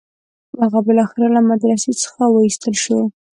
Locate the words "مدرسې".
1.51-1.91